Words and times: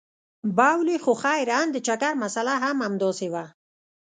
بولې 0.57 0.95
خو 1.03 1.11
خير 1.23 1.47
ان 1.59 1.67
د 1.71 1.77
چکر 1.87 2.13
مساله 2.23 2.55
هم 2.63 2.77
همداسې 2.87 3.27
وه. 3.33 3.45